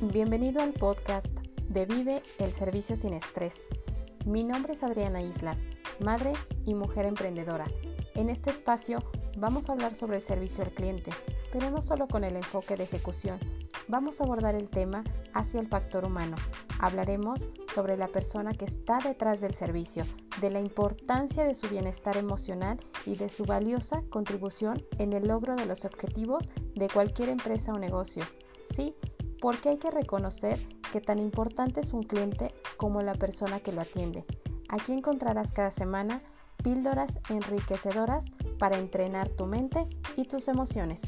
Bienvenido 0.00 0.62
al 0.62 0.74
podcast 0.74 1.36
de 1.68 1.84
Vive 1.84 2.22
el 2.38 2.52
Servicio 2.52 2.94
sin 2.94 3.14
Estrés. 3.14 3.66
Mi 4.24 4.44
nombre 4.44 4.74
es 4.74 4.84
Adriana 4.84 5.22
Islas, 5.22 5.66
madre 5.98 6.34
y 6.64 6.74
mujer 6.74 7.04
emprendedora. 7.04 7.66
En 8.14 8.28
este 8.28 8.50
espacio 8.50 9.00
vamos 9.38 9.68
a 9.68 9.72
hablar 9.72 9.96
sobre 9.96 10.18
el 10.18 10.22
servicio 10.22 10.62
al 10.62 10.70
cliente, 10.70 11.10
pero 11.52 11.72
no 11.72 11.82
solo 11.82 12.06
con 12.06 12.22
el 12.22 12.36
enfoque 12.36 12.76
de 12.76 12.84
ejecución. 12.84 13.40
Vamos 13.88 14.20
a 14.20 14.24
abordar 14.24 14.54
el 14.54 14.68
tema 14.68 15.02
hacia 15.34 15.58
el 15.58 15.66
factor 15.66 16.04
humano. 16.04 16.36
Hablaremos 16.78 17.48
sobre 17.74 17.96
la 17.96 18.06
persona 18.06 18.52
que 18.52 18.66
está 18.66 19.00
detrás 19.00 19.40
del 19.40 19.54
servicio, 19.54 20.04
de 20.40 20.50
la 20.50 20.60
importancia 20.60 21.42
de 21.42 21.56
su 21.56 21.68
bienestar 21.68 22.16
emocional 22.16 22.78
y 23.04 23.16
de 23.16 23.28
su 23.28 23.44
valiosa 23.44 24.04
contribución 24.10 24.80
en 24.98 25.12
el 25.12 25.26
logro 25.26 25.56
de 25.56 25.66
los 25.66 25.84
objetivos 25.84 26.50
de 26.76 26.88
cualquier 26.88 27.30
empresa 27.30 27.72
o 27.72 27.78
negocio. 27.80 28.22
Sí, 28.72 28.94
porque 29.40 29.70
hay 29.70 29.78
que 29.78 29.90
reconocer 29.90 30.58
que 30.92 31.00
tan 31.00 31.18
importante 31.18 31.80
es 31.80 31.92
un 31.92 32.02
cliente 32.02 32.54
como 32.76 33.02
la 33.02 33.14
persona 33.14 33.60
que 33.60 33.72
lo 33.72 33.80
atiende. 33.80 34.24
Aquí 34.68 34.92
encontrarás 34.92 35.52
cada 35.52 35.70
semana 35.70 36.22
píldoras 36.62 37.18
enriquecedoras 37.30 38.26
para 38.58 38.78
entrenar 38.78 39.28
tu 39.28 39.46
mente 39.46 39.86
y 40.16 40.24
tus 40.24 40.48
emociones. 40.48 41.02